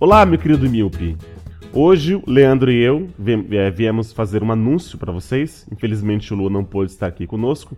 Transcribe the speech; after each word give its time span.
Olá, 0.00 0.24
meu 0.24 0.38
querido 0.38 0.70
Milpe. 0.70 1.16
Hoje, 1.72 2.22
Leandro 2.24 2.70
e 2.70 2.80
eu 2.80 3.10
é, 3.50 3.68
viemos 3.68 4.12
fazer 4.12 4.44
um 4.44 4.52
anúncio 4.52 4.96
para 4.96 5.10
vocês. 5.10 5.66
Infelizmente, 5.72 6.32
o 6.32 6.36
Lu 6.36 6.48
não 6.48 6.62
pôde 6.62 6.92
estar 6.92 7.08
aqui 7.08 7.26
conosco. 7.26 7.76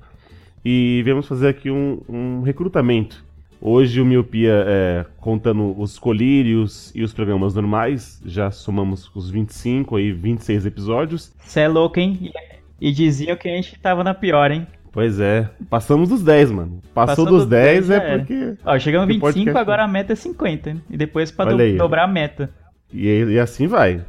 E 0.62 1.01
viemos 1.03 1.27
fazer 1.27 1.48
aqui 1.48 1.71
um, 1.71 1.98
um 2.06 2.43
recrutamento. 2.43 3.25
Hoje, 3.59 4.03
o 4.03 4.04
Miopia, 4.04 4.65
é, 4.67 5.06
contando 5.17 5.75
os 5.80 5.98
colírios 5.98 6.93
e 6.94 7.03
os 7.03 7.15
programas 7.15 7.54
normais, 7.54 8.21
já 8.26 8.51
somamos 8.51 9.11
os 9.15 9.30
25 9.30 9.97
aí, 9.97 10.12
26 10.12 10.66
episódios. 10.66 11.33
Você 11.39 11.61
é 11.61 11.69
louco, 11.69 11.98
hein? 11.98 12.30
E 12.79 12.93
diziam 12.93 13.34
que 13.34 13.48
a 13.48 13.57
gente 13.57 13.79
tava 13.79 14.04
na 14.04 14.12
pior, 14.12 14.51
hein? 14.51 14.66
Pois 14.93 15.21
é, 15.21 15.49
passamos 15.69 16.09
dos 16.09 16.23
10, 16.23 16.51
mano. 16.51 16.80
Passou, 16.93 17.25
Passou 17.25 17.27
dos 17.27 17.47
10, 17.47 17.89
10 17.89 17.91
é 17.91 18.19
porque. 18.19 18.55
Ó, 18.65 18.79
chegamos 18.79 19.07
25, 19.07 19.27
podcast... 19.27 19.59
agora 19.59 19.85
a 19.85 19.89
meta 19.89 20.12
é 20.12 20.17
50. 20.17 20.71
Hein? 20.71 20.83
E 20.91 20.97
depois 20.97 21.31
pra 21.31 21.45
do... 21.45 21.77
dobrar 21.77 22.05
a 22.05 22.09
meta. 22.09 22.51
E, 22.93 23.07
e, 23.07 23.39
assim 23.39 23.69
vai. 23.69 24.05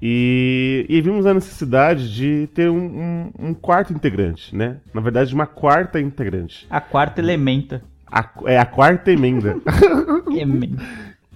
E, 0.00 0.84
e, 0.88 1.00
vimos 1.00 1.24
a 1.26 1.32
necessidade 1.32 2.12
de 2.12 2.48
ter 2.48 2.68
um, 2.68 2.76
um, 2.76 3.32
um, 3.38 3.54
quarto 3.54 3.92
integrante, 3.92 4.56
né? 4.56 4.78
Na 4.92 5.00
verdade, 5.00 5.32
uma 5.32 5.46
quarta 5.46 6.00
integrante. 6.00 6.66
A 6.68 6.80
quarta 6.80 7.20
elementa. 7.20 7.80
A, 8.10 8.28
é 8.46 8.58
a 8.58 8.66
quarta 8.66 9.12
emenda. 9.12 9.56
emenda. 10.36 10.82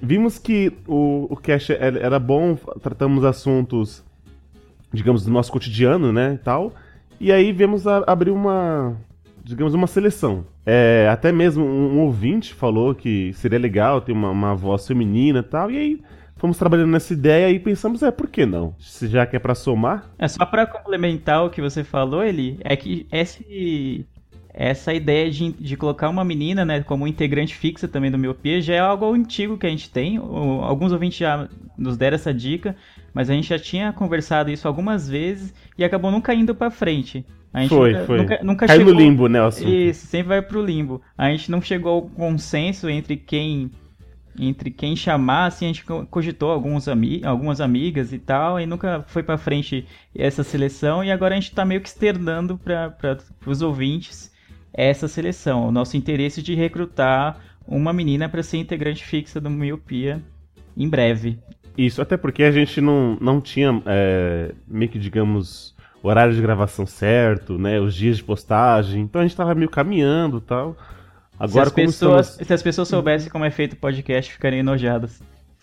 Vimos 0.02 0.36
que 0.38 0.72
o, 0.88 1.28
o 1.30 1.36
cast 1.36 1.72
era 1.72 2.18
bom, 2.18 2.56
tratamos 2.82 3.24
assuntos, 3.24 4.04
digamos, 4.92 5.24
do 5.24 5.30
nosso 5.30 5.52
cotidiano, 5.52 6.12
né, 6.12 6.34
e 6.34 6.38
tal. 6.38 6.74
E 7.20 7.32
aí 7.32 7.52
viemos 7.52 7.86
a, 7.86 8.04
abrir 8.06 8.30
uma, 8.30 8.96
digamos, 9.42 9.74
uma 9.74 9.86
seleção. 9.86 10.44
É, 10.64 11.08
até 11.10 11.30
mesmo 11.30 11.64
um, 11.64 11.96
um, 11.96 12.00
ouvinte 12.00 12.52
falou 12.52 12.94
que 12.94 13.32
seria 13.34 13.58
legal 13.58 14.00
ter 14.00 14.12
uma, 14.12 14.30
uma 14.30 14.54
voz 14.54 14.86
feminina 14.86 15.38
e 15.38 15.42
tal, 15.42 15.70
e 15.70 15.78
aí 15.78 16.00
fomos 16.36 16.58
trabalhando 16.58 16.90
nessa 16.90 17.12
ideia 17.12 17.50
e 17.50 17.58
pensamos, 17.58 18.02
é, 18.02 18.10
por 18.10 18.28
que 18.28 18.44
não? 18.44 18.74
Se 18.78 19.06
já 19.06 19.24
que 19.26 19.36
é 19.36 19.38
pra 19.38 19.54
somar. 19.54 20.10
É 20.18 20.28
só 20.28 20.44
para 20.44 20.66
complementar 20.66 21.44
o 21.44 21.50
que 21.50 21.62
você 21.62 21.84
falou, 21.84 22.22
ele 22.22 22.58
é 22.62 22.76
que 22.76 23.06
esse 23.10 24.04
essa 24.58 24.94
ideia 24.94 25.30
de, 25.30 25.52
de 25.52 25.76
colocar 25.76 26.08
uma 26.08 26.24
menina, 26.24 26.64
né, 26.64 26.82
como 26.82 27.06
integrante 27.06 27.54
fixa 27.54 27.86
também 27.86 28.10
do 28.10 28.16
Miopia 28.16 28.58
já 28.62 28.74
é 28.74 28.78
algo 28.78 29.12
antigo 29.12 29.58
que 29.58 29.66
a 29.66 29.70
gente 29.70 29.90
tem. 29.90 30.16
Alguns 30.16 30.92
ouvintes 30.92 31.18
já 31.18 31.46
nos 31.76 31.98
deram 31.98 32.14
essa 32.14 32.32
dica, 32.32 32.74
mas 33.12 33.28
a 33.28 33.34
gente 33.34 33.48
já 33.48 33.58
tinha 33.58 33.92
conversado 33.92 34.50
isso 34.50 34.66
algumas 34.66 35.06
vezes 35.06 35.52
e 35.76 35.84
acabou 35.84 36.10
nunca 36.10 36.34
indo 36.34 36.54
para 36.54 36.70
frente. 36.70 37.22
A 37.52 37.60
gente 37.60 37.68
foi, 37.68 37.92
nunca, 37.92 38.04
foi. 38.06 38.18
Nunca, 38.18 38.40
nunca 38.42 38.66
Caiu 38.66 38.78
chegou... 38.78 38.94
no 38.94 38.98
limbo, 38.98 39.28
né, 39.28 39.42
o 39.42 39.46
assunto. 39.46 39.68
Isso, 39.68 40.06
sempre 40.06 40.28
vai 40.28 40.40
pro 40.40 40.64
limbo. 40.64 41.02
A 41.18 41.28
gente 41.28 41.50
não 41.50 41.60
chegou 41.60 41.92
ao 41.92 42.02
consenso 42.02 42.88
entre 42.88 43.16
quem 43.16 43.70
entre 44.38 44.70
quem 44.70 44.94
chamar, 44.94 45.46
assim, 45.46 45.64
a 45.64 45.68
gente 45.68 45.84
cogitou 46.10 46.50
alguns 46.50 46.88
ami 46.88 47.22
algumas 47.24 47.58
amigas 47.58 48.12
e 48.12 48.18
tal, 48.18 48.60
e 48.60 48.66
nunca 48.66 49.02
foi 49.06 49.22
para 49.22 49.38
frente 49.38 49.86
essa 50.14 50.42
seleção, 50.42 51.02
e 51.02 51.10
agora 51.10 51.34
a 51.34 51.40
gente 51.40 51.54
tá 51.54 51.64
meio 51.64 51.80
que 51.80 51.88
externando 51.88 52.58
para 52.58 53.18
os 53.46 53.62
ouvintes 53.62 54.30
essa 54.76 55.08
seleção, 55.08 55.66
o 55.66 55.72
nosso 55.72 55.96
interesse 55.96 56.42
de 56.42 56.54
recrutar 56.54 57.38
uma 57.66 57.92
menina 57.92 58.28
para 58.28 58.42
ser 58.42 58.58
integrante 58.58 59.04
fixa 59.04 59.40
do 59.40 59.50
Miopia 59.50 60.22
em 60.76 60.88
breve. 60.88 61.38
Isso, 61.76 62.00
até 62.00 62.16
porque 62.16 62.42
a 62.42 62.50
gente 62.50 62.80
não, 62.80 63.18
não 63.20 63.40
tinha, 63.40 63.82
é, 63.86 64.52
meio 64.68 64.90
que 64.90 64.98
digamos, 64.98 65.74
horário 66.02 66.34
de 66.34 66.40
gravação 66.40 66.86
certo, 66.86 67.58
né, 67.58 67.80
os 67.80 67.94
dias 67.94 68.18
de 68.18 68.24
postagem, 68.24 69.02
então 69.02 69.20
a 69.20 69.24
gente 69.24 69.36
tava 69.36 69.54
meio 69.54 69.70
caminhando 69.70 70.38
e 70.38 70.42
tal. 70.42 70.76
Agora, 71.38 71.66
se, 71.66 71.68
as 71.68 71.72
pessoas, 71.72 72.28
estamos... 72.28 72.46
se 72.46 72.54
as 72.54 72.62
pessoas 72.62 72.88
soubessem 72.88 73.30
como 73.30 73.44
é 73.44 73.50
feito 73.50 73.74
o 73.74 73.76
podcast, 73.76 74.32
ficariam 74.32 74.60
enojadas. 74.60 75.22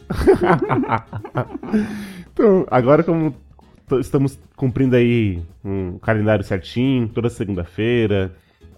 então, 2.32 2.68
agora 2.70 3.04
como 3.04 3.36
estamos 4.00 4.40
cumprindo 4.56 4.96
aí 4.96 5.42
um 5.64 5.98
calendário 6.00 6.44
certinho, 6.44 7.08
toda 7.08 7.30
segunda-feira, 7.30 8.34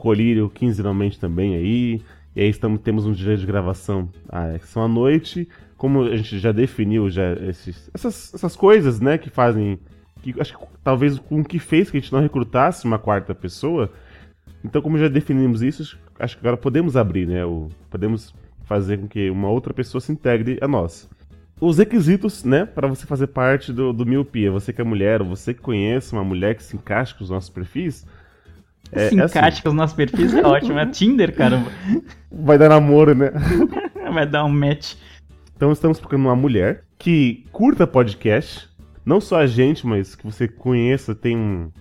colírio 0.05 0.51
quinzenalmente 0.51 1.19
também 1.19 1.55
aí, 1.55 2.01
e 2.35 2.41
aí 2.41 2.49
estamos, 2.49 2.79
temos 2.81 3.07
um 3.07 3.11
dia 3.11 3.35
de 3.35 3.43
gravação 3.43 4.07
ah, 4.29 4.59
que 4.59 4.67
são 4.67 4.83
à 4.83 4.87
noite, 4.87 5.49
como 5.75 6.03
a 6.03 6.15
gente 6.15 6.37
já 6.37 6.51
definiu 6.51 7.09
já 7.09 7.33
esses, 7.33 7.89
essas, 7.91 8.31
essas 8.35 8.55
coisas, 8.55 8.99
né, 8.99 9.17
que 9.17 9.31
fazem, 9.31 9.79
que 10.21 10.39
acho 10.39 10.55
que 10.55 10.65
talvez 10.83 11.17
com 11.17 11.41
o 11.41 11.43
que 11.43 11.57
fez 11.57 11.89
que 11.89 11.97
a 11.97 11.99
gente 11.99 12.13
não 12.13 12.21
recrutasse 12.21 12.85
uma 12.85 12.99
quarta 12.99 13.33
pessoa, 13.33 13.91
então, 14.63 14.79
como 14.79 14.95
já 14.97 15.07
definimos 15.07 15.63
isso, 15.63 15.97
acho 16.19 16.35
que 16.35 16.41
agora 16.41 16.57
podemos 16.57 16.95
abrir, 16.95 17.27
né? 17.27 17.43
O, 17.45 17.69
podemos 17.89 18.33
fazer 18.63 18.97
com 18.97 19.07
que 19.07 19.29
uma 19.29 19.49
outra 19.49 19.73
pessoa 19.73 20.01
se 20.01 20.11
integre 20.11 20.59
a 20.61 20.67
nós. 20.67 21.09
Os 21.59 21.77
requisitos, 21.79 22.43
né, 22.43 22.65
para 22.65 22.87
você 22.87 23.05
fazer 23.05 23.27
parte 23.27 23.73
do, 23.73 23.93
do 23.93 24.05
Miopia, 24.05 24.51
você 24.51 24.71
que 24.71 24.81
é 24.81 24.83
mulher, 24.83 25.21
ou 25.21 25.27
você 25.27 25.53
que 25.53 25.61
conhece 25.61 26.13
uma 26.13 26.23
mulher 26.23 26.55
que 26.55 26.63
se 26.63 26.75
encaixa 26.75 27.15
com 27.15 27.23
os 27.23 27.29
nossos 27.29 27.49
perfis. 27.49 28.05
É, 28.91 29.09
se 29.09 29.19
é 29.19 29.23
assim. 29.23 29.61
com 29.61 29.69
os 29.69 29.75
nossos 29.75 29.95
perfis 29.95 30.33
é 30.33 30.45
ótimo, 30.45 30.79
é 30.79 30.85
Tinder, 30.85 31.35
caramba. 31.35 31.71
Vai 32.31 32.57
dar 32.57 32.69
namoro, 32.69 33.13
né? 33.15 33.31
Vai 34.13 34.25
dar 34.25 34.45
um 34.45 34.49
match. 34.49 34.95
Então 35.55 35.71
estamos 35.71 35.99
procurando 35.99 36.25
uma 36.25 36.35
mulher 36.35 36.83
que 36.97 37.45
curta 37.51 37.87
podcast, 37.87 38.69
não 39.05 39.19
só 39.19 39.39
a 39.39 39.47
gente, 39.47 39.85
mas 39.85 40.15
que 40.15 40.25
você 40.25 40.47
conheça, 40.47 41.13
tem 41.15 41.35
um, 41.35 41.71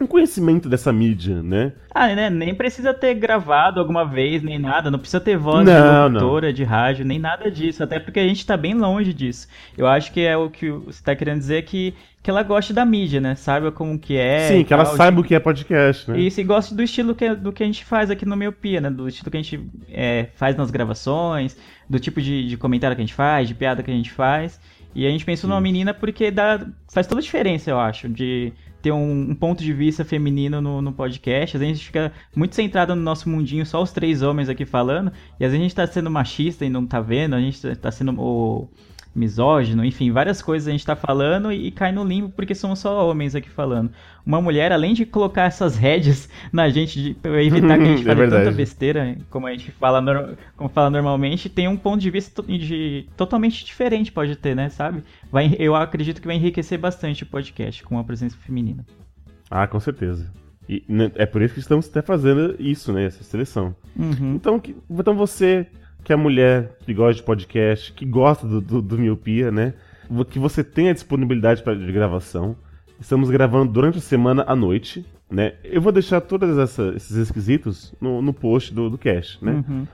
um 0.00 0.06
conhecimento 0.06 0.68
dessa 0.68 0.92
mídia, 0.92 1.42
né? 1.42 1.72
Ah, 1.94 2.08
né? 2.14 2.28
Nem 2.28 2.54
precisa 2.54 2.92
ter 2.92 3.14
gravado 3.14 3.78
alguma 3.78 4.04
vez, 4.04 4.42
nem 4.42 4.58
nada. 4.58 4.90
Não 4.90 4.98
precisa 4.98 5.20
ter 5.20 5.36
voz 5.36 5.64
não, 5.64 6.08
de 6.08 6.14
locutora, 6.14 6.52
de 6.52 6.64
rádio, 6.64 7.04
nem 7.04 7.18
nada 7.18 7.48
disso. 7.50 7.82
Até 7.82 8.00
porque 8.00 8.18
a 8.18 8.26
gente 8.26 8.44
tá 8.44 8.56
bem 8.56 8.74
longe 8.74 9.12
disso. 9.12 9.46
Eu 9.78 9.86
acho 9.86 10.12
que 10.12 10.20
é 10.20 10.36
o 10.36 10.50
que 10.50 10.68
você 10.70 11.02
tá 11.02 11.14
querendo 11.14 11.38
dizer 11.38 11.62
que, 11.62 11.94
que 12.20 12.28
ela 12.28 12.42
gosta 12.42 12.74
da 12.74 12.84
mídia, 12.84 13.20
né? 13.20 13.36
Saiba 13.36 13.70
como 13.70 13.96
que 13.96 14.16
é. 14.16 14.48
Sim, 14.48 14.64
que 14.64 14.70
tal, 14.70 14.80
ela 14.80 14.96
saiba 14.96 15.20
o 15.20 15.24
que 15.24 15.34
é 15.34 15.38
podcast, 15.38 16.10
né? 16.10 16.18
Isso, 16.18 16.40
e 16.40 16.44
gosta 16.44 16.74
do 16.74 16.82
estilo 16.82 17.14
que, 17.14 17.32
do 17.32 17.52
que 17.52 17.62
a 17.62 17.66
gente 17.66 17.84
faz 17.84 18.10
aqui 18.10 18.26
no 18.26 18.36
Miopia, 18.36 18.80
né? 18.80 18.90
Do 18.90 19.06
estilo 19.06 19.30
que 19.30 19.36
a 19.36 19.42
gente 19.42 19.64
é, 19.88 20.26
faz 20.34 20.56
nas 20.56 20.72
gravações, 20.72 21.56
do 21.88 22.00
tipo 22.00 22.20
de, 22.20 22.48
de 22.48 22.56
comentário 22.56 22.96
que 22.96 23.02
a 23.02 23.06
gente 23.06 23.14
faz, 23.14 23.46
de 23.46 23.54
piada 23.54 23.80
que 23.80 23.90
a 23.92 23.94
gente 23.94 24.10
faz. 24.10 24.60
E 24.92 25.06
a 25.06 25.10
gente 25.10 25.24
pensou 25.24 25.48
Sim. 25.48 25.54
numa 25.54 25.60
menina 25.60 25.92
porque 25.94 26.30
dá, 26.30 26.66
faz 26.92 27.06
toda 27.06 27.20
a 27.20 27.22
diferença, 27.22 27.70
eu 27.70 27.78
acho, 27.78 28.08
de 28.08 28.52
ter 28.84 28.92
um, 28.92 29.30
um, 29.30 29.34
ponto 29.34 29.62
de 29.62 29.72
vista 29.72 30.04
feminino 30.04 30.60
no, 30.60 30.82
no 30.82 30.92
podcast. 30.92 31.56
Às 31.56 31.60
vezes 31.60 31.72
a 31.72 31.74
gente 31.74 31.86
fica 31.86 32.12
muito 32.36 32.54
centrado 32.54 32.94
no 32.94 33.00
nosso 33.00 33.30
mundinho, 33.30 33.64
só 33.64 33.82
os 33.82 33.90
três 33.90 34.20
homens 34.20 34.50
aqui 34.50 34.66
falando, 34.66 35.10
e 35.40 35.44
às 35.44 35.52
vezes 35.52 35.58
a 35.58 35.62
gente 35.62 35.74
tá 35.74 35.86
sendo 35.86 36.10
machista 36.10 36.66
e 36.66 36.68
não 36.68 36.86
tá 36.86 37.00
vendo, 37.00 37.34
a 37.34 37.40
gente 37.40 37.76
tá 37.76 37.90
sendo 37.90 38.12
o 38.20 38.68
misógino, 39.14 39.84
enfim, 39.84 40.10
várias 40.10 40.42
coisas 40.42 40.68
a 40.68 40.72
gente 40.72 40.84
tá 40.84 40.96
falando 40.96 41.52
e, 41.52 41.68
e, 41.68 41.70
cai 41.70 41.92
no 41.92 42.04
limbo 42.04 42.30
porque 42.30 42.54
somos 42.54 42.80
só 42.80 43.08
homens 43.08 43.34
aqui 43.34 43.48
falando. 43.48 43.90
Uma 44.26 44.40
mulher, 44.40 44.72
além 44.72 44.94
de 44.94 45.06
colocar 45.06 45.44
essas 45.44 45.76
rédeas 45.76 46.28
na 46.52 46.68
gente 46.68 47.00
de, 47.00 47.14
pra 47.14 47.42
evitar 47.42 47.78
que 47.78 47.84
a 47.84 47.96
gente 47.96 48.02
é 48.08 48.14
fale 48.14 48.22
é 48.22 48.28
tanta 48.28 48.50
besteira, 48.50 49.16
como 49.30 49.46
a 49.46 49.52
gente 49.52 49.70
fala, 49.72 50.00
no, 50.00 50.36
como 50.56 50.68
fala 50.68 50.90
normalmente, 50.90 51.48
tem 51.48 51.68
um 51.68 51.76
ponto 51.76 52.00
de 52.00 52.10
vista 52.10 52.42
de, 52.42 53.06
totalmente 53.16 53.64
diferente, 53.64 54.10
pode 54.10 54.34
ter, 54.36 54.56
né, 54.56 54.68
sabe? 54.68 55.04
Vai, 55.30 55.54
eu 55.58 55.76
acredito 55.76 56.20
que 56.20 56.26
vai 56.26 56.36
enriquecer 56.36 56.78
bastante 56.78 57.22
o 57.22 57.26
podcast 57.26 57.82
com 57.84 57.98
a 57.98 58.04
presença 58.04 58.36
feminina. 58.36 58.84
Ah, 59.50 59.66
com 59.66 59.78
certeza. 59.78 60.30
E 60.68 60.82
né, 60.88 61.12
é 61.14 61.26
por 61.26 61.42
isso 61.42 61.54
que 61.54 61.60
estamos 61.60 61.88
até 61.88 62.02
fazendo 62.02 62.56
isso, 62.58 62.92
né, 62.92 63.04
essa 63.04 63.22
seleção. 63.22 63.76
Uhum. 63.96 64.34
Então, 64.34 64.60
então 64.90 65.14
você 65.14 65.66
que 66.04 66.12
a 66.12 66.16
mulher 66.16 66.76
que 66.84 66.92
gosta 66.92 67.14
de 67.14 67.22
podcast, 67.22 67.92
que 67.92 68.04
gosta 68.04 68.46
do, 68.46 68.60
do, 68.60 68.82
do 68.82 68.98
Miopia, 68.98 69.50
né? 69.50 69.72
Que 70.30 70.38
você 70.38 70.62
tenha 70.62 70.92
disponibilidade 70.92 71.62
pra, 71.62 71.74
de 71.74 71.90
gravação. 71.90 72.54
Estamos 73.00 73.30
gravando 73.30 73.72
durante 73.72 73.98
a 73.98 74.02
semana 74.02 74.44
à 74.46 74.54
noite, 74.54 75.04
né? 75.30 75.54
Eu 75.64 75.80
vou 75.80 75.90
deixar 75.90 76.20
todos 76.20 76.78
esses 76.94 77.28
requisitos 77.28 77.94
no, 78.00 78.20
no 78.20 78.34
post 78.34 78.72
do, 78.72 78.90
do 78.90 78.98
cast, 78.98 79.42
né? 79.42 79.64
Uhum. 79.66 79.86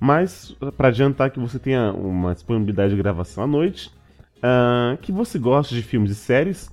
Mas, 0.00 0.56
para 0.76 0.88
adiantar 0.88 1.30
que 1.30 1.38
você 1.38 1.58
tenha 1.58 1.92
uma 1.92 2.32
disponibilidade 2.32 2.94
de 2.94 2.96
gravação 2.96 3.44
à 3.44 3.46
noite, 3.46 3.90
uh, 4.38 4.96
que 4.98 5.12
você 5.12 5.38
gosta 5.38 5.74
de 5.74 5.82
filmes 5.82 6.12
e 6.12 6.14
séries, 6.14 6.70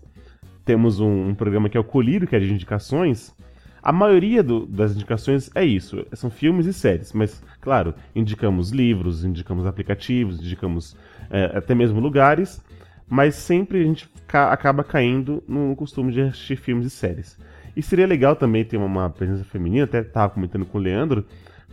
temos 0.64 1.00
um, 1.00 1.30
um, 1.30 1.36
programa 1.36 1.68
que 1.68 1.76
é 1.76 1.80
o 1.80 1.84
Colírio, 1.84 2.28
que 2.28 2.36
é 2.36 2.40
de 2.40 2.54
indicações, 2.54 3.36
a 3.86 3.92
maioria 3.92 4.42
do, 4.42 4.66
das 4.66 4.96
indicações 4.96 5.52
é 5.54 5.64
isso, 5.64 6.04
são 6.14 6.32
filmes 6.32 6.66
e 6.66 6.74
séries, 6.74 7.14
mas, 7.14 7.44
claro, 7.62 7.94
indicamos 8.16 8.72
livros, 8.72 9.24
indicamos 9.24 9.68
aplicativos, 9.68 10.40
indicamos 10.40 10.98
é, 11.30 11.56
até 11.56 11.76
mesmo 11.76 12.00
lugares, 12.00 12.60
mas 13.08 13.36
sempre 13.36 13.82
a 13.82 13.84
gente 13.84 14.10
ca 14.26 14.52
acaba 14.52 14.84
caindo 14.84 15.44
no 15.48 15.76
costume 15.76 16.12
de 16.12 16.22
assistir 16.22 16.56
filmes 16.56 16.88
e 16.88 16.90
séries. 16.90 17.38
E 17.76 17.84
seria 17.84 18.08
legal 18.08 18.36
também 18.36 18.66
ter 18.66 18.78
uma, 18.78 19.08
presença 19.08 19.44
feminina, 19.44 19.84
até 19.84 20.00
estava 20.00 20.34
comentando 20.34 20.66
com 20.66 20.80
o 20.80 20.82
Leandro, 20.82 21.24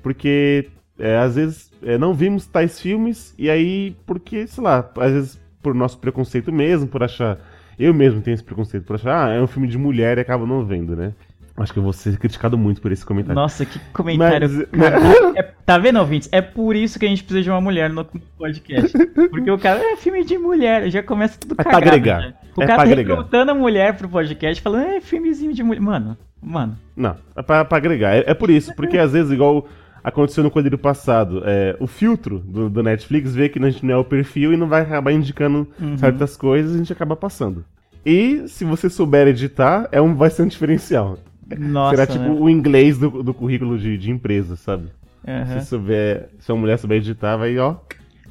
porque 0.02 0.68
é, 0.98 1.16
às 1.16 1.36
vezes 1.36 1.72
é, 1.82 1.96
não 1.96 2.12
vimos 2.12 2.44
tais 2.44 2.78
filmes, 2.78 3.34
e 3.38 3.48
aí, 3.48 3.96
porque, 4.04 4.46
sei 4.46 4.62
lá, 4.62 4.86
às 4.98 5.12
vezes 5.12 5.40
por 5.62 5.74
nosso 5.74 5.98
preconceito 5.98 6.52
mesmo, 6.52 6.86
por 6.86 7.02
achar. 7.02 7.38
Eu 7.78 7.94
mesmo 7.94 8.20
tenho 8.20 8.34
esse 8.34 8.44
preconceito 8.44 8.84
por 8.84 8.96
achar, 8.96 9.28
ah, 9.28 9.32
é 9.32 9.40
um 9.40 9.46
filme 9.46 9.66
de 9.66 9.78
mulher 9.78 10.18
e 10.18 10.20
acabo 10.20 10.46
não 10.46 10.62
vendo, 10.62 10.94
né? 10.94 11.14
Acho 11.56 11.72
que 11.72 11.78
eu 11.78 11.82
vou 11.82 11.92
ser 11.92 12.16
criticado 12.16 12.56
muito 12.56 12.80
por 12.80 12.90
esse 12.90 13.04
comentário. 13.04 13.34
Nossa, 13.34 13.64
que 13.66 13.78
comentário. 13.92 14.68
Mas... 14.72 15.36
É, 15.36 15.42
tá 15.64 15.78
vendo, 15.78 15.98
ouvintes? 15.98 16.28
É 16.32 16.40
por 16.40 16.74
isso 16.74 16.98
que 16.98 17.06
a 17.06 17.08
gente 17.08 17.22
precisa 17.22 17.42
de 17.42 17.50
uma 17.50 17.60
mulher 17.60 17.90
no 17.90 18.04
podcast. 18.36 18.96
Porque 19.30 19.50
o 19.50 19.58
cara 19.58 19.80
é 19.92 19.96
filme 19.96 20.24
de 20.24 20.36
mulher, 20.38 20.90
já 20.90 21.02
começa 21.02 21.38
tudo 21.38 21.54
é 21.58 21.64
cagado. 21.64 21.82
Pra 21.82 21.88
agregar. 21.88 22.20
Já. 22.22 22.34
O 22.56 22.62
é 22.62 22.66
cara 22.66 22.76
tá 22.76 22.82
agregar. 22.82 23.14
recrutando 23.14 23.50
a 23.50 23.54
mulher 23.54 23.96
pro 23.96 24.08
podcast, 24.08 24.62
falando, 24.62 24.86
é 24.86 25.00
filmezinho 25.00 25.52
de 25.52 25.62
mulher. 25.62 25.80
Mano, 25.80 26.16
mano. 26.40 26.78
Não, 26.96 27.16
é 27.36 27.42
pra, 27.42 27.64
pra 27.64 27.78
agregar. 27.78 28.16
É, 28.16 28.24
é 28.26 28.34
por 28.34 28.50
isso, 28.50 28.74
porque 28.74 28.98
às 28.98 29.12
vezes, 29.12 29.30
igual 29.30 29.66
aconteceu 30.02 30.42
no 30.42 30.50
quadrilho 30.50 30.78
passado. 30.78 31.42
É, 31.44 31.76
o 31.78 31.86
filtro 31.86 32.40
do, 32.40 32.68
do, 32.68 32.82
Netflix 32.82 33.34
vê 33.34 33.48
que 33.48 33.58
a 33.58 33.70
gente 33.70 33.84
não 33.86 33.94
é 33.94 33.96
o 33.96 34.04
perfil 34.04 34.52
e 34.52 34.56
não 34.56 34.68
vai 34.68 34.82
acabar 34.82 35.12
indicando 35.12 35.68
uhum. 35.80 35.96
certas 35.96 36.36
coisas 36.36 36.72
e 36.72 36.74
a 36.74 36.78
gente 36.78 36.92
acaba 36.92 37.14
passando. 37.14 37.64
E 38.04 38.48
se 38.48 38.64
você 38.64 38.90
souber 38.90 39.28
editar, 39.28 39.88
é 39.92 40.00
um, 40.00 40.14
vai 40.14 40.28
ser 40.28 40.42
um 40.42 40.48
diferencial. 40.48 41.18
Nossa, 41.58 41.96
Será 41.96 42.06
tipo 42.06 42.24
né? 42.24 42.40
o 42.40 42.48
inglês 42.48 42.98
do, 42.98 43.22
do 43.22 43.34
currículo 43.34 43.78
de, 43.78 43.96
de 43.98 44.10
empresa, 44.10 44.56
sabe? 44.56 44.88
Uhum. 45.26 45.60
Se 45.60 45.66
souber, 45.66 46.28
se 46.38 46.50
uma 46.50 46.60
mulher 46.60 46.78
souber 46.78 46.98
editar, 46.98 47.36
vai, 47.36 47.56
ó. 47.58 47.76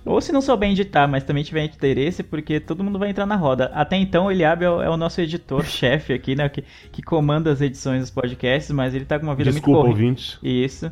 Ou 0.03 0.19
se 0.19 0.31
não 0.31 0.41
souber 0.41 0.69
editar, 0.69 1.07
mas 1.07 1.23
também 1.23 1.43
tiver 1.43 1.63
interesse, 1.63 2.23
porque 2.23 2.59
todo 2.59 2.83
mundo 2.83 2.97
vai 2.97 3.09
entrar 3.09 3.25
na 3.25 3.35
roda. 3.35 3.65
Até 3.73 3.97
então, 3.97 4.25
o 4.25 4.31
Eliabe 4.31 4.65
é, 4.65 4.69
o, 4.69 4.81
é 4.81 4.89
o 4.89 4.97
nosso 4.97 5.21
editor-chefe 5.21 6.11
aqui, 6.13 6.35
né? 6.35 6.49
Que, 6.49 6.63
que 6.91 7.01
comanda 7.01 7.51
as 7.51 7.61
edições 7.61 8.01
dos 8.01 8.09
podcasts, 8.09 8.71
mas 8.71 8.95
ele 8.95 9.05
tá 9.05 9.19
com 9.19 9.25
uma 9.25 9.35
vida 9.35 9.51
Desculpa, 9.51 9.79
muito 9.79 9.91
corrida. 9.91 10.03
ouvinte. 10.03 10.39
Isso. 10.41 10.91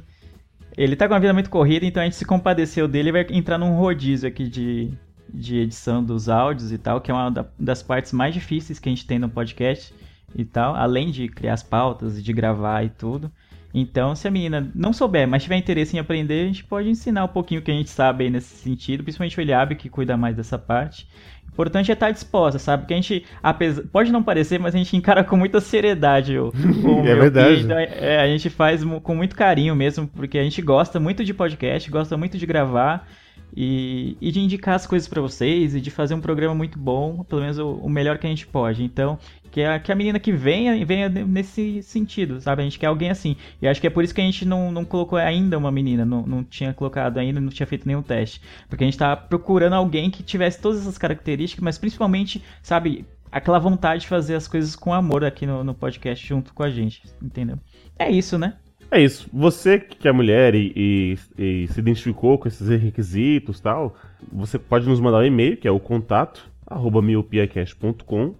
Ele 0.77 0.95
tá 0.95 1.07
com 1.07 1.13
uma 1.13 1.19
vida 1.19 1.33
muito 1.33 1.49
corrida, 1.49 1.85
então 1.85 2.01
a 2.01 2.05
gente 2.05 2.15
se 2.15 2.25
compadeceu 2.25 2.87
dele 2.87 3.09
e 3.09 3.11
vai 3.11 3.27
entrar 3.31 3.57
num 3.57 3.75
rodízio 3.75 4.29
aqui 4.29 4.47
de, 4.47 4.93
de 5.33 5.57
edição 5.57 6.03
dos 6.03 6.29
áudios 6.29 6.71
e 6.71 6.77
tal, 6.77 7.01
que 7.01 7.09
é 7.09 7.13
uma 7.13 7.49
das 7.59 7.81
partes 7.81 8.13
mais 8.13 8.33
difíceis 8.33 8.79
que 8.79 8.87
a 8.87 8.91
gente 8.91 9.05
tem 9.05 9.19
no 9.19 9.27
podcast 9.27 9.93
e 10.35 10.45
tal, 10.45 10.75
além 10.75 11.11
de 11.11 11.27
criar 11.27 11.53
as 11.53 11.63
pautas 11.63 12.17
e 12.17 12.21
de 12.21 12.33
gravar 12.33 12.83
e 12.83 12.89
tudo. 12.89 13.31
Então, 13.73 14.15
se 14.15 14.27
a 14.27 14.31
menina 14.31 14.71
não 14.73 14.91
souber, 14.91 15.27
mas 15.27 15.43
tiver 15.43 15.57
interesse 15.57 15.95
em 15.95 15.99
aprender, 15.99 16.43
a 16.43 16.47
gente 16.47 16.63
pode 16.63 16.89
ensinar 16.89 17.23
um 17.23 17.27
pouquinho 17.27 17.61
o 17.61 17.63
que 17.63 17.69
a 17.69 17.73
gente 17.73 17.89
sabe 17.89 18.23
aí 18.23 18.29
nesse 18.29 18.55
sentido, 18.55 19.03
principalmente 19.03 19.37
o 19.37 19.41
Eliabe, 19.41 19.75
que 19.75 19.89
cuida 19.89 20.17
mais 20.17 20.35
dessa 20.35 20.57
parte. 20.57 21.07
O 21.47 21.51
importante 21.51 21.91
é 21.91 21.93
estar 21.93 22.09
disposta, 22.09 22.57
sabe? 22.57 22.83
Porque 22.83 22.93
a 22.93 22.97
gente, 22.97 23.25
apesar, 23.43 23.83
pode 23.91 24.11
não 24.11 24.23
parecer, 24.23 24.59
mas 24.59 24.73
a 24.73 24.77
gente 24.77 24.95
encara 24.95 25.23
com 25.23 25.37
muita 25.37 25.61
seriedade 25.61 26.37
o, 26.37 26.47
o 26.83 27.07
É 27.07 27.15
verdade. 27.15 27.61
Então, 27.63 27.77
é, 27.77 28.19
a 28.19 28.27
gente 28.27 28.49
faz 28.49 28.83
com 29.03 29.15
muito 29.15 29.35
carinho 29.35 29.75
mesmo, 29.75 30.07
porque 30.07 30.39
a 30.39 30.43
gente 30.43 30.61
gosta 30.61 30.99
muito 30.99 31.23
de 31.23 31.33
podcast, 31.33 31.91
gosta 31.91 32.17
muito 32.17 32.37
de 32.37 32.45
gravar. 32.45 33.07
E, 33.55 34.15
e, 34.21 34.31
de 34.31 34.39
indicar 34.39 34.75
as 34.75 34.85
coisas 34.85 35.07
para 35.07 35.21
vocês 35.21 35.73
e 35.73 35.81
de 35.81 35.89
fazer 35.89 36.13
um 36.13 36.21
programa 36.21 36.53
muito 36.53 36.77
bom, 36.77 37.23
pelo 37.23 37.41
menos 37.41 37.57
o, 37.57 37.71
o, 37.73 37.89
melhor 37.89 38.17
que 38.17 38.27
a 38.27 38.29
gente 38.29 38.45
pode. 38.45 38.83
Então, 38.83 39.17
que 39.51 39.63
a, 39.63 39.79
que 39.79 39.91
a 39.91 39.95
menina 39.95 40.19
que 40.19 40.31
venha, 40.31 40.85
venha 40.85 41.09
nesse 41.09 41.81
sentido, 41.81 42.39
sabe? 42.39 42.61
A 42.61 42.65
gente 42.65 42.77
quer 42.77 42.87
alguém 42.87 43.09
assim. 43.09 43.35
E 43.61 43.67
acho 43.67 43.81
que 43.81 43.87
é 43.87 43.89
por 43.89 44.03
isso 44.03 44.13
que 44.13 44.21
a 44.21 44.23
gente 44.23 44.45
não, 44.45 44.71
não 44.71 44.85
colocou 44.85 45.17
ainda 45.17 45.57
uma 45.57 45.71
menina, 45.71 46.05
não, 46.05 46.21
não 46.21 46.43
tinha 46.43 46.73
colocado 46.73 47.17
ainda, 47.17 47.41
não 47.41 47.49
tinha 47.49 47.65
feito 47.65 47.87
nenhum 47.87 48.03
teste. 48.03 48.41
Porque 48.69 48.83
a 48.83 48.87
gente 48.87 48.97
tá 48.97 49.17
procurando 49.17 49.73
alguém 49.73 50.11
que 50.11 50.21
tivesse 50.21 50.61
todas 50.61 50.81
essas 50.81 50.97
características, 50.97 51.63
mas 51.63 51.77
principalmente, 51.77 52.43
sabe, 52.61 53.05
aquela 53.31 53.59
vontade 53.59 54.01
de 54.01 54.07
fazer 54.07 54.35
as 54.35 54.47
coisas 54.47 54.75
com 54.75 54.93
amor 54.93 55.23
aqui 55.23 55.45
no, 55.45 55.63
no 55.63 55.73
podcast 55.73 56.25
junto 56.25 56.53
com 56.53 56.63
a 56.63 56.69
gente, 56.69 57.01
entendeu? 57.21 57.57
É 57.97 58.09
isso, 58.09 58.37
né? 58.37 58.55
É 58.91 59.01
isso. 59.01 59.29
Você 59.31 59.79
que 59.79 60.07
é 60.07 60.11
mulher 60.11 60.55
e, 60.55 60.73
e, 60.75 61.17
e 61.37 61.67
se 61.67 61.79
identificou 61.79 62.37
com 62.37 62.47
esses 62.47 62.67
requisitos 62.67 63.59
tal, 63.59 63.95
você 64.31 64.57
pode 64.57 64.87
nos 64.87 64.99
mandar 64.99 65.19
um 65.19 65.25
e-mail, 65.25 65.57
que 65.57 65.67
é 65.67 65.71
o 65.71 65.79
contato, 65.79 66.49
arroba 66.65 67.01
miopiacast.com. 67.01 68.33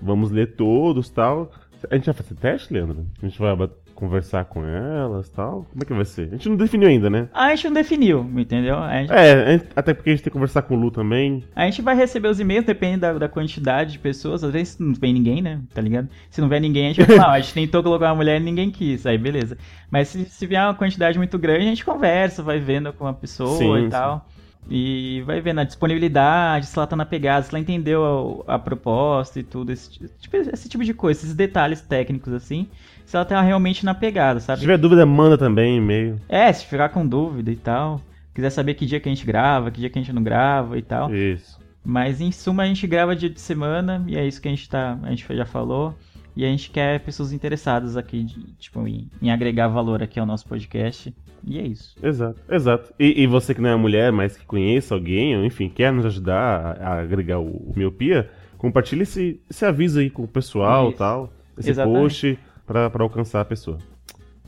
Vamos 0.00 0.30
ler 0.30 0.54
todos 0.54 1.08
tal. 1.08 1.50
A 1.90 1.94
gente 1.94 2.06
vai 2.06 2.14
fazer 2.14 2.34
teste, 2.34 2.72
Leandro? 2.72 3.06
A 3.22 3.26
gente 3.26 3.38
vai 3.38 3.56
conversar 3.96 4.44
com 4.44 4.64
elas 4.64 5.28
tal? 5.28 5.66
Como 5.70 5.82
é 5.82 5.84
que 5.84 5.92
vai 5.92 6.04
ser? 6.04 6.28
A 6.28 6.30
gente 6.32 6.48
não 6.48 6.56
definiu 6.56 6.88
ainda, 6.88 7.10
né? 7.10 7.28
A 7.32 7.54
gente 7.54 7.64
não 7.64 7.72
definiu, 7.72 8.30
entendeu? 8.36 8.76
Gente... 8.76 9.12
É, 9.12 9.60
até 9.74 9.94
porque 9.94 10.10
a 10.10 10.12
gente 10.12 10.22
tem 10.22 10.30
que 10.30 10.34
conversar 10.34 10.62
com 10.62 10.76
o 10.76 10.78
Lu 10.78 10.90
também. 10.90 11.42
A 11.54 11.64
gente 11.64 11.82
vai 11.82 11.96
receber 11.96 12.28
os 12.28 12.38
e-mails, 12.38 12.64
depende 12.64 12.98
da, 12.98 13.14
da 13.14 13.28
quantidade 13.28 13.92
de 13.92 13.98
pessoas. 13.98 14.44
Às 14.44 14.52
vezes 14.52 14.78
não 14.78 14.94
vem 14.94 15.12
ninguém, 15.12 15.42
né? 15.42 15.60
Tá 15.74 15.80
ligado? 15.80 16.08
Se 16.30 16.40
não 16.40 16.48
vier 16.48 16.60
ninguém, 16.60 16.86
a 16.86 16.92
gente 16.92 17.06
vai 17.06 17.16
falar, 17.16 17.32
a 17.32 17.40
gente 17.40 17.54
tentou 17.54 17.82
colocar 17.82 18.10
uma 18.10 18.16
mulher 18.16 18.40
e 18.40 18.44
ninguém 18.44 18.70
quis. 18.70 19.06
Aí 19.06 19.16
beleza. 19.18 19.56
Mas 19.90 20.08
se, 20.08 20.24
se 20.26 20.46
vier 20.46 20.62
uma 20.62 20.74
quantidade 20.74 21.18
muito 21.18 21.38
grande, 21.38 21.60
a 21.60 21.68
gente 21.68 21.84
conversa, 21.84 22.42
vai 22.42 22.60
vendo 22.60 22.92
com 22.92 23.06
a 23.06 23.14
pessoa 23.14 23.56
sim, 23.56 23.86
e 23.86 23.88
tal. 23.88 24.26
Sim. 24.28 24.35
E 24.68 25.22
vai 25.24 25.40
vendo 25.40 25.60
a 25.60 25.64
disponibilidade, 25.64 26.66
se 26.66 26.76
ela 26.76 26.86
tá 26.86 26.96
na 26.96 27.06
pegada, 27.06 27.42
se 27.42 27.50
ela 27.50 27.60
entendeu 27.60 28.44
a, 28.48 28.54
a 28.56 28.58
proposta 28.58 29.38
e 29.38 29.42
tudo, 29.44 29.70
esse, 29.70 29.90
tipo, 30.18 30.36
esse 30.36 30.68
tipo 30.68 30.84
de 30.84 30.92
coisa, 30.92 31.20
esses 31.20 31.34
detalhes 31.34 31.80
técnicos 31.80 32.32
assim 32.32 32.68
se 33.06 33.14
ela 33.16 33.24
tá 33.24 33.40
realmente 33.40 33.84
na 33.84 33.94
pegada, 33.94 34.40
sabe? 34.40 34.58
Se 34.58 34.64
tiver 34.64 34.76
dúvida, 34.76 35.06
manda 35.06 35.38
também 35.38 35.78
e-mail. 35.78 36.20
É, 36.28 36.52
se 36.52 36.66
ficar 36.66 36.88
com 36.88 37.06
dúvida 37.06 37.50
e 37.50 37.56
tal. 37.56 38.02
Quiser 38.34 38.50
saber 38.50 38.74
que 38.74 38.84
dia 38.84 39.00
que 39.00 39.08
a 39.08 39.14
gente 39.14 39.24
grava, 39.24 39.70
que 39.70 39.80
dia 39.80 39.88
que 39.88 39.98
a 39.98 40.02
gente 40.02 40.12
não 40.12 40.22
grava 40.22 40.76
e 40.76 40.82
tal. 40.82 41.14
Isso. 41.14 41.58
Mas 41.84 42.20
em 42.20 42.32
suma 42.32 42.64
a 42.64 42.66
gente 42.66 42.84
grava 42.86 43.14
dia 43.14 43.30
de 43.30 43.40
semana 43.40 44.04
e 44.08 44.16
é 44.16 44.26
isso 44.26 44.42
que 44.42 44.48
a 44.48 44.50
gente 44.50 44.68
tá. 44.68 44.98
A 45.04 45.10
gente 45.10 45.24
já 45.34 45.46
falou. 45.46 45.94
E 46.34 46.44
a 46.44 46.48
gente 46.48 46.68
quer 46.68 47.00
pessoas 47.00 47.32
interessadas 47.32 47.96
aqui, 47.96 48.22
de, 48.24 48.38
tipo, 48.58 48.86
em, 48.86 49.08
em, 49.22 49.30
agregar 49.30 49.68
valor 49.68 50.02
aqui 50.02 50.20
ao 50.20 50.26
nosso 50.26 50.46
podcast. 50.46 51.14
E 51.44 51.58
é 51.58 51.62
isso. 51.66 51.94
Exato, 52.02 52.40
exato. 52.50 52.92
E, 52.98 53.22
e, 53.22 53.26
você 53.26 53.54
que 53.54 53.60
não 53.60 53.70
é 53.70 53.76
mulher, 53.76 54.12
mas 54.12 54.36
que 54.36 54.44
conheça 54.44 54.94
alguém, 54.94 55.36
ou 55.36 55.44
enfim, 55.44 55.68
quer 55.68 55.92
nos 55.92 56.04
ajudar 56.06 56.76
a, 56.80 56.88
a 56.88 57.00
agregar 57.00 57.38
o, 57.38 57.46
o, 57.46 57.72
Miopia, 57.76 58.28
compartilhe 58.58 59.02
esse, 59.02 59.40
esse 59.48 59.64
aviso 59.64 60.00
aí 60.00 60.10
com 60.10 60.22
o 60.22 60.28
pessoal 60.28 60.90
e 60.90 60.94
tal. 60.94 61.32
Esse 61.58 61.70
Exatamente. 61.70 62.00
post 62.00 62.38
para 62.66 62.90
alcançar 63.00 63.40
a 63.40 63.44
pessoa. 63.44 63.78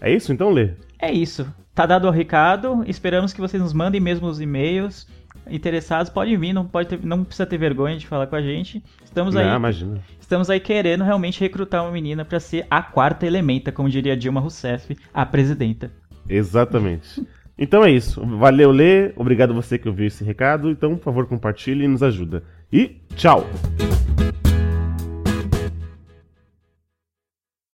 É 0.00 0.12
isso 0.12 0.32
então, 0.32 0.50
Lê? 0.50 0.70
É 0.98 1.10
isso. 1.10 1.46
Tá 1.74 1.86
dado 1.86 2.08
o 2.08 2.10
recado. 2.10 2.84
Esperamos 2.86 3.32
que 3.32 3.40
vocês 3.40 3.62
nos 3.62 3.72
mandem 3.72 4.00
mesmo 4.00 4.26
os 4.26 4.40
e-mails. 4.40 5.06
Interessados, 5.48 6.10
podem 6.10 6.36
vir, 6.36 6.52
não, 6.52 6.66
pode 6.66 6.88
ter, 6.88 7.00
não 7.02 7.24
precisa 7.24 7.46
ter 7.46 7.56
vergonha 7.56 7.96
de 7.96 8.06
falar 8.06 8.26
com 8.26 8.36
a 8.36 8.42
gente. 8.42 8.82
Estamos 9.02 9.34
aí. 9.34 9.48
Ah, 9.48 9.56
imagina. 9.56 10.00
Estamos 10.20 10.50
aí 10.50 10.60
querendo 10.60 11.04
realmente 11.04 11.40
recrutar 11.40 11.82
uma 11.82 11.90
menina 11.90 12.24
para 12.24 12.38
ser 12.38 12.66
a 12.70 12.82
quarta 12.82 13.26
elementa, 13.26 13.72
como 13.72 13.88
diria 13.88 14.16
Dilma 14.16 14.40
Rousseff, 14.40 14.94
a 15.14 15.24
presidenta. 15.24 15.90
Exatamente. 16.28 17.26
Então 17.58 17.84
é 17.84 17.90
isso. 17.90 18.24
Valeu, 18.24 18.70
Lê. 18.70 19.12
Obrigado 19.16 19.52
você 19.52 19.78
que 19.78 19.88
ouviu 19.88 20.06
esse 20.06 20.22
recado. 20.22 20.70
Então, 20.70 20.96
por 20.96 21.04
favor, 21.04 21.26
compartilhe 21.26 21.84
e 21.84 21.88
nos 21.88 22.02
ajuda. 22.02 22.44
E 22.72 22.96
tchau! 23.16 23.44